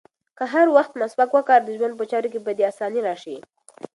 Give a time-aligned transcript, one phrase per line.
[0.37, 3.37] که هر وخت مسواک وکاروې، د ژوند په چارو کې به دې اساني راشي.